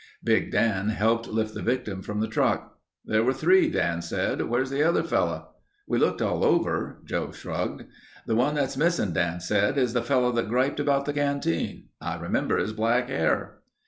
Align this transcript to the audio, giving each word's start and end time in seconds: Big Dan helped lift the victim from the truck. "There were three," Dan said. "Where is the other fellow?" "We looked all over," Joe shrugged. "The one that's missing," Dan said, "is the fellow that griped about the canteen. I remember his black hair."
Big 0.23 0.49
Dan 0.49 0.89
helped 0.89 1.27
lift 1.27 1.53
the 1.53 1.61
victim 1.61 2.01
from 2.01 2.21
the 2.21 2.27
truck. 2.27 2.79
"There 3.05 3.23
were 3.23 3.35
three," 3.35 3.69
Dan 3.69 4.01
said. 4.01 4.41
"Where 4.41 4.63
is 4.63 4.71
the 4.71 4.81
other 4.81 5.03
fellow?" 5.03 5.49
"We 5.87 5.99
looked 5.99 6.23
all 6.23 6.43
over," 6.43 6.97
Joe 7.05 7.29
shrugged. 7.29 7.83
"The 8.25 8.33
one 8.35 8.55
that's 8.55 8.75
missing," 8.75 9.13
Dan 9.13 9.41
said, 9.41 9.77
"is 9.77 9.93
the 9.93 10.01
fellow 10.01 10.31
that 10.31 10.49
griped 10.49 10.79
about 10.79 11.05
the 11.05 11.13
canteen. 11.13 11.89
I 12.01 12.15
remember 12.17 12.57
his 12.57 12.73
black 12.73 13.09
hair." 13.09 13.59